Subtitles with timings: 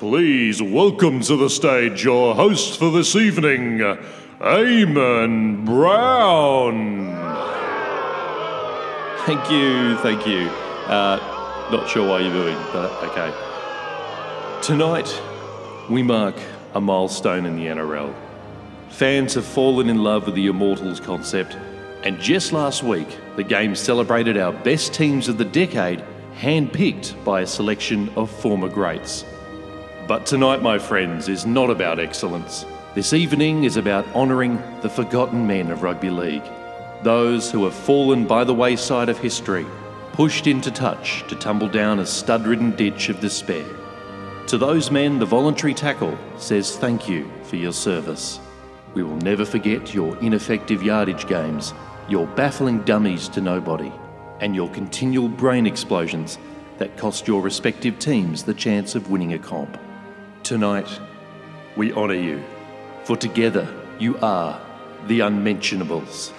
[0.00, 3.80] Please welcome to the stage your host for this evening,
[4.40, 7.14] Eamon Brown.
[9.26, 10.48] Thank you, thank you.
[10.88, 13.30] Uh, not sure why you're moving, but okay.
[14.62, 15.20] Tonight,
[15.90, 16.36] we mark
[16.72, 18.14] a milestone in the NRL.
[18.88, 21.58] Fans have fallen in love with the Immortals concept,
[22.04, 26.02] and just last week, the game celebrated our best teams of the decade,
[26.38, 29.26] handpicked by a selection of former greats.
[30.10, 32.66] But tonight, my friends, is not about excellence.
[32.96, 36.42] This evening is about honouring the forgotten men of rugby league.
[37.04, 39.64] Those who have fallen by the wayside of history,
[40.12, 43.64] pushed into touch to tumble down a stud ridden ditch of despair.
[44.48, 48.40] To those men, the voluntary tackle says thank you for your service.
[48.94, 51.72] We will never forget your ineffective yardage games,
[52.08, 53.92] your baffling dummies to nobody,
[54.40, 56.36] and your continual brain explosions
[56.78, 59.78] that cost your respective teams the chance of winning a comp.
[60.50, 60.98] Tonight,
[61.76, 62.42] we honour you,
[63.04, 64.60] for together you are
[65.06, 66.32] the unmentionables.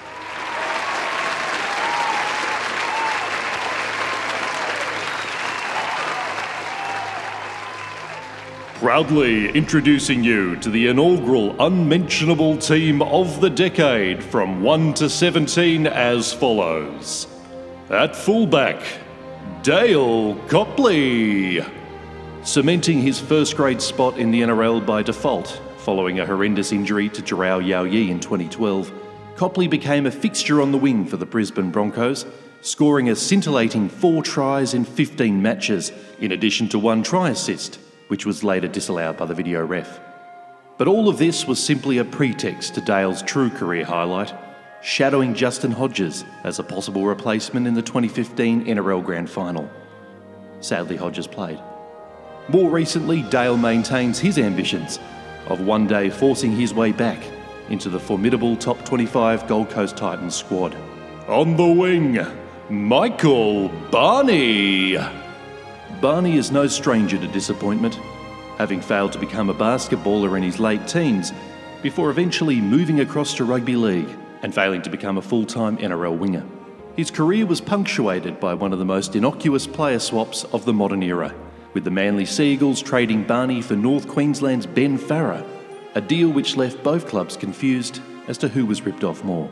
[8.81, 15.87] Proudly introducing you to the inaugural unmentionable team of the decade from 1 to 17
[15.87, 17.27] as follows.
[17.89, 18.83] At fullback,
[19.63, 21.63] Dale Copley.
[22.43, 27.21] Cementing his first grade spot in the NRL by default, following a horrendous injury to
[27.21, 28.91] Jharal Yow Yeh in 2012,
[29.35, 32.25] Copley became a fixture on the wing for the Brisbane Broncos,
[32.61, 38.25] scoring a scintillating four tries in 15 matches, in addition to one try assist which
[38.25, 39.99] was later disallowed by the video ref.
[40.79, 44.33] But all of this was simply a pretext to Dale's true career highlight,
[44.81, 49.69] shadowing Justin Hodges as a possible replacement in the 2015 NRL Grand Final.
[50.59, 51.59] Sadly, Hodges played.
[52.49, 54.99] More recently, Dale maintains his ambitions
[55.47, 57.23] of one day forcing his way back
[57.69, 60.75] into the formidable top 25 Gold Coast Titans squad.
[61.27, 62.19] On the wing,
[62.69, 64.97] Michael Barney.
[66.01, 67.99] Barney is no stranger to disappointment,
[68.57, 71.31] having failed to become a basketballer in his late teens
[71.81, 74.09] before eventually moving across to rugby league
[74.41, 76.45] and failing to become a full time NRL winger.
[76.97, 81.03] His career was punctuated by one of the most innocuous player swaps of the modern
[81.03, 81.33] era,
[81.73, 85.43] with the Manly Seagulls trading Barney for North Queensland's Ben Farrar,
[85.95, 89.49] a deal which left both clubs confused as to who was ripped off more.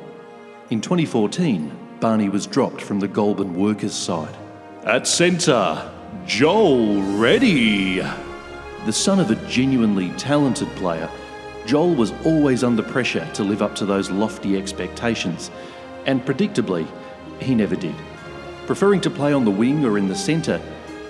[0.70, 4.36] In 2014, Barney was dropped from the Goulburn Workers side.
[4.84, 5.92] At centre,
[6.26, 8.02] Joel Reddy.
[8.86, 11.10] The son of a genuinely talented player,
[11.66, 15.52] Joel was always under pressure to live up to those lofty expectations,
[16.06, 16.88] and predictably,
[17.40, 17.96] he never did.
[18.66, 20.62] Preferring to play on the wing or in the centre,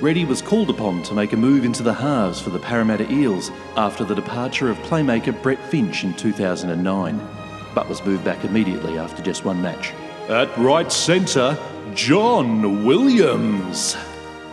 [0.01, 3.51] Reddy was called upon to make a move into the halves for the Parramatta Eels
[3.75, 7.27] after the departure of playmaker Brett Finch in 2009,
[7.75, 9.91] but was moved back immediately after just one match.
[10.29, 11.57] At right centre,
[11.93, 13.97] John Williams.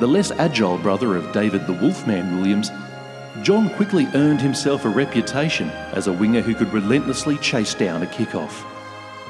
[0.00, 2.72] The less agile brother of David the Wolfman Williams,
[3.42, 8.06] John quickly earned himself a reputation as a winger who could relentlessly chase down a
[8.08, 8.64] kick-off.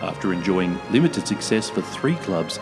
[0.00, 2.58] After enjoying limited success for three clubs,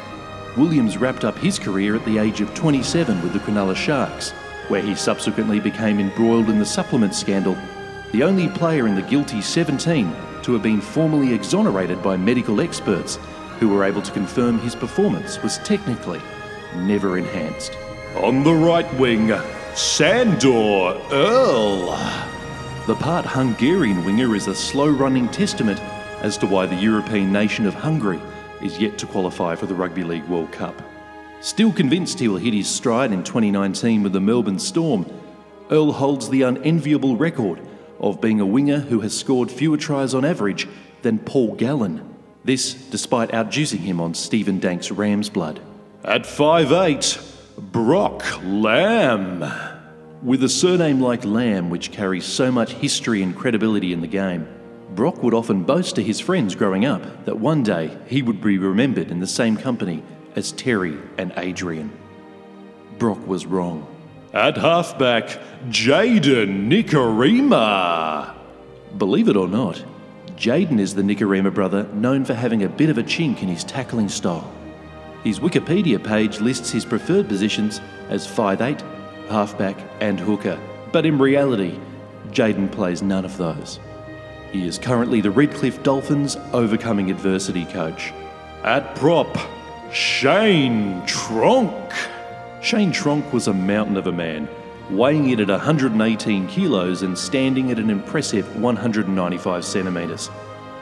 [0.56, 4.31] Williams wrapped up his career at the age of 27 with the Cronulla Sharks,
[4.69, 7.56] where he subsequently became embroiled in the supplement scandal,
[8.12, 13.19] the only player in the guilty 17 to have been formally exonerated by medical experts
[13.59, 16.20] who were able to confirm his performance was technically
[16.76, 17.76] never enhanced.
[18.16, 19.32] On the right wing,
[19.75, 21.97] Sandor Earl.
[22.87, 25.81] The part Hungarian winger is a slow running testament
[26.22, 28.20] as to why the European nation of Hungary
[28.62, 30.81] is yet to qualify for the Rugby League World Cup.
[31.41, 35.05] Still convinced he will hit his stride in 2019 with the Melbourne Storm,
[35.70, 37.61] Earl holds the unenviable record
[37.99, 40.69] of being a winger who has scored fewer tries on average
[41.02, 42.14] than Paul Gallen.
[42.44, 45.61] This despite outjuicing him on Stephen Dank's Ram's blood.
[46.05, 49.44] At 5'8, Brock Lamb.
[50.23, 54.46] With a surname like Lamb, which carries so much history and credibility in the game,
[54.94, 58.58] Brock would often boast to his friends growing up that one day he would be
[58.58, 60.02] remembered in the same company
[60.37, 61.91] as Terry and Adrian.
[62.99, 63.88] Brock was wrong.
[64.32, 68.35] At halfback, Jayden Nikorima.
[68.96, 69.85] Believe it or not,
[70.37, 73.64] Jaden is the Nikarima brother known for having a bit of a chink in his
[73.64, 74.52] tackling style.
[75.25, 78.81] His Wikipedia page lists his preferred positions as 5'8,
[79.29, 80.61] halfback, and hooker,
[80.93, 81.79] but in reality,
[82.31, 83.81] Jaden plays none of those.
[84.55, 88.12] He is currently the Redcliffe Dolphins overcoming adversity coach.
[88.62, 89.37] At prop,
[89.93, 91.93] Shane Tronc.
[92.62, 94.49] Shane Tronc was a mountain of a man,
[94.91, 100.31] weighing in at 118 kilos and standing at an impressive 195 centimetres.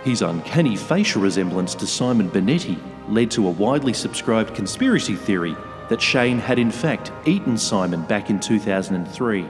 [0.04, 2.78] His uncanny facial resemblance to Simon Bonetti
[3.08, 5.56] led to a widely subscribed conspiracy theory
[5.88, 9.46] that Shane had in fact eaten Simon back in 2003.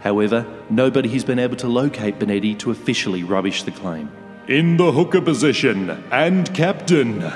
[0.00, 4.10] However, nobody has been able to locate Bonetti to officially rubbish the claim.
[4.48, 7.32] In the hooker position and captain,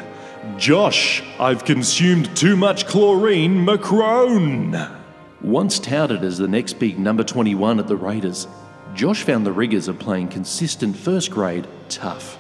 [0.57, 4.97] Josh, I've consumed too much chlorine, McCrone.
[5.43, 8.47] Once touted as the next big number 21 at the Raiders,
[8.95, 12.39] Josh found the rigours of playing consistent first grade tough.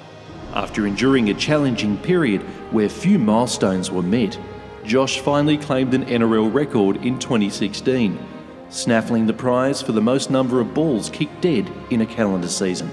[0.53, 4.39] After enduring a challenging period where few milestones were met,
[4.85, 8.19] Josh finally claimed an NRL record in 2016,
[8.71, 12.91] snaffling the prize for the most number of balls kicked dead in a calendar season.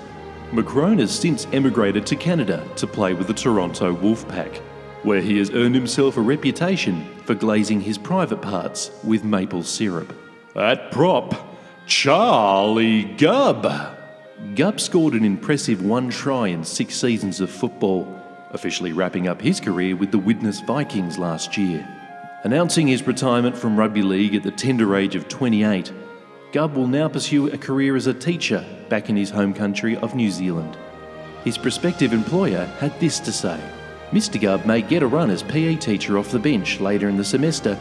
[0.51, 4.57] McCrone has since emigrated to Canada to play with the Toronto Wolfpack,
[5.03, 10.13] where he has earned himself a reputation for glazing his private parts with maple syrup.
[10.55, 11.35] At prop,
[11.85, 13.95] Charlie Gubb.
[14.55, 18.07] Gubb scored an impressive one try in six seasons of football,
[18.51, 21.87] officially wrapping up his career with the Widnes Vikings last year.
[22.47, 25.91] Announcing his retirement from rugby league at the tender age of 28,
[26.53, 30.15] Gubb will now pursue a career as a teacher back in his home country of
[30.15, 30.77] New Zealand.
[31.43, 33.59] His prospective employer had this to say
[34.11, 34.39] Mr.
[34.39, 37.77] Gubb may get a run as PE teacher off the bench later in the semester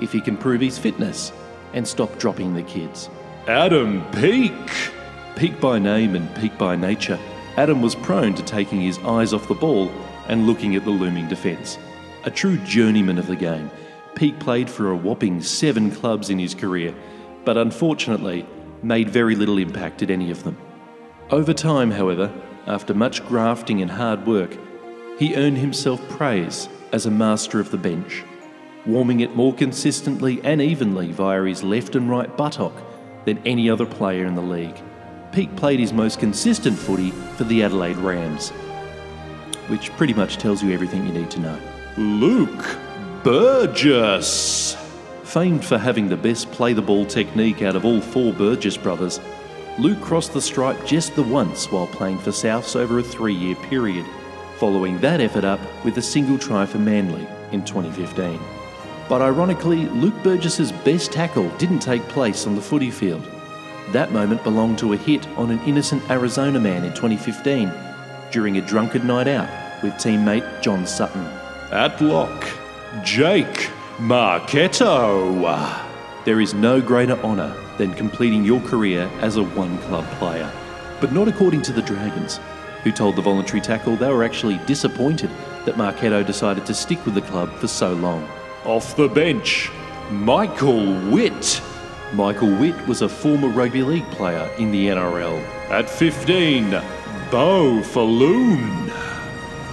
[0.00, 1.30] if he can prove his fitness
[1.74, 3.10] and stop dropping the kids.
[3.46, 4.72] Adam Peake.
[5.36, 7.18] Peak by name and peak by nature,
[7.58, 9.90] Adam was prone to taking his eyes off the ball
[10.28, 11.76] and looking at the looming defence.
[12.24, 13.70] A true journeyman of the game,
[14.16, 16.94] Peake played for a whopping seven clubs in his career,
[17.44, 18.46] but unfortunately
[18.82, 20.56] made very little impact at any of them.
[21.30, 22.32] Over time, however,
[22.66, 24.56] after much grafting and hard work,
[25.18, 28.24] he earned himself praise as a master of the bench,
[28.86, 32.72] warming it more consistently and evenly via his left and right buttock
[33.26, 34.80] than any other player in the league.
[35.32, 38.48] Peake played his most consistent footy for the Adelaide Rams,
[39.68, 41.58] which pretty much tells you everything you need to know.
[41.98, 42.78] Luke
[43.26, 44.76] Burgess.
[45.24, 49.18] Famed for having the best play the ball technique out of all four Burgess brothers,
[49.80, 53.56] Luke crossed the stripe just the once while playing for Souths over a three year
[53.56, 54.06] period,
[54.58, 58.38] following that effort up with a single try for Manly in 2015.
[59.08, 63.28] But ironically, Luke Burgess's best tackle didn't take place on the footy field.
[63.90, 67.72] That moment belonged to a hit on an innocent Arizona man in 2015
[68.30, 71.26] during a drunken night out with teammate John Sutton.
[71.72, 72.55] At lock,
[73.02, 75.44] Jake Marketto.
[76.24, 80.50] There is no greater honour than completing your career as a one club player.
[81.00, 82.40] But not according to the Dragons,
[82.84, 85.30] who told the voluntary tackle they were actually disappointed
[85.66, 88.26] that Marketto decided to stick with the club for so long.
[88.64, 89.70] Off the bench,
[90.10, 91.60] Michael Witt.
[92.12, 95.42] Michael Witt was a former rugby league player in the NRL.
[95.70, 96.70] At 15,
[97.30, 98.85] Beau Falloon.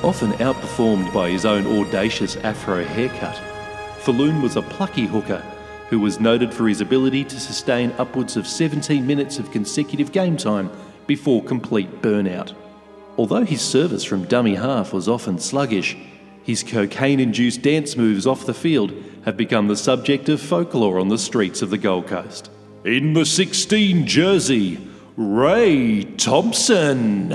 [0.04, 3.38] Often outperformed by his own audacious afro haircut,
[4.00, 5.42] Falloon was a plucky hooker
[5.90, 10.36] who was noted for his ability to sustain upwards of 17 minutes of consecutive game
[10.36, 10.70] time
[11.08, 12.54] before complete burnout.
[13.18, 15.96] Although his service from dummy half was often sluggish,
[16.44, 18.92] his cocaine induced dance moves off the field
[19.24, 22.50] have become the subject of folklore on the streets of the Gold Coast.
[22.84, 24.86] In the 16 jersey,
[25.16, 27.34] Ray Thompson.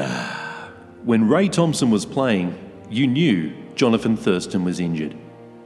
[1.09, 2.55] When Ray Thompson was playing,
[2.91, 5.17] you knew Jonathan Thurston was injured.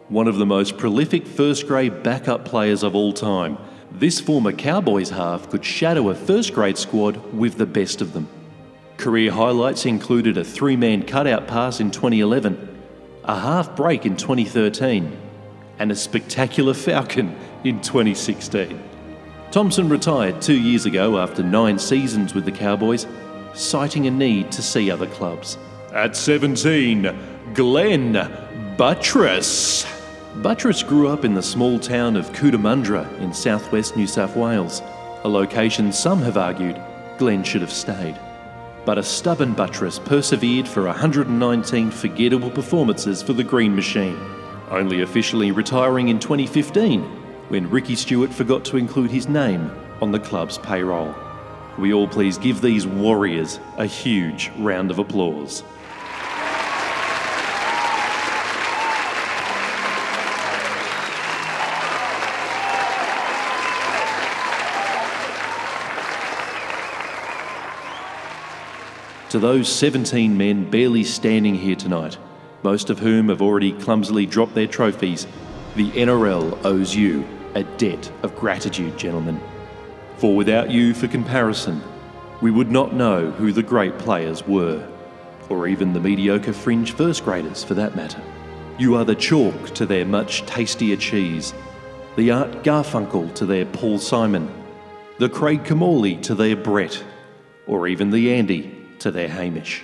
[0.09, 3.59] One of the most prolific first grade backup players of all time,
[3.91, 8.29] this former Cowboys half could shadow a first grade squad with the best of them.
[8.99, 12.81] Career highlights included a three man cutout pass in 2011,
[13.25, 15.11] a half break in 2013,
[15.81, 18.81] and a spectacular Falcon in 2016.
[19.51, 23.09] Thompson retired two years ago after nine seasons with the Cowboys,
[23.55, 25.59] citing a need to see other clubs.
[25.93, 27.15] At 17,
[27.55, 28.15] Glenn
[28.77, 29.87] Buttriss.
[30.37, 34.81] Buttriss grew up in the small town of Cootamundra in southwest New South Wales,
[35.25, 36.81] a location some have argued
[37.19, 38.19] Glenn should have stayed.
[38.85, 44.19] But a stubborn Buttriss persevered for 119 forgettable performances for the Green Machine,
[44.71, 47.03] only officially retiring in 2015
[47.49, 51.15] when Ricky Stuart forgot to include his name on the club's payroll.
[51.79, 55.63] We all please give these warriors a huge round of applause.
[69.31, 72.19] To those 17 men barely standing here tonight,
[72.63, 75.27] most of whom have already clumsily dropped their trophies,
[75.75, 79.41] the NRL owes you a debt of gratitude, gentlemen.
[80.23, 81.83] For without you for comparison,
[82.41, 84.87] we would not know who the great players were,
[85.49, 88.23] or even the mediocre fringe first graders for that matter.
[88.79, 91.53] You are the chalk to their much tastier cheese,
[92.15, 94.49] the Art Garfunkel to their Paul Simon,
[95.19, 97.03] the Craig Kimmorley to their Brett,
[97.67, 99.83] or even the Andy to their Hamish.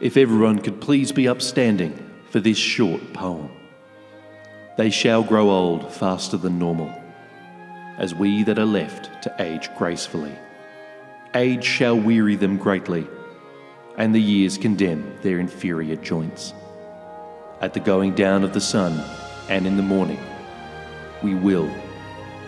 [0.00, 3.50] If everyone could please be upstanding for this short poem.
[4.78, 6.90] They shall grow old faster than normal,
[7.98, 10.36] as we that are left to age gracefully.
[11.34, 13.06] Age shall weary them greatly,
[13.96, 16.52] and the years condemn their inferior joints.
[17.60, 19.02] At the going down of the sun
[19.48, 20.20] and in the morning,
[21.22, 21.70] we will,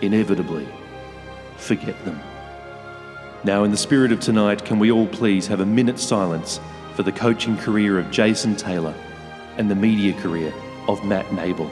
[0.01, 0.67] inevitably,
[1.57, 2.19] forget them.
[3.43, 6.59] Now, in the spirit of tonight, can we all please have a minute's silence
[6.93, 8.93] for the coaching career of Jason Taylor
[9.57, 10.53] and the media career
[10.87, 11.71] of Matt Nable?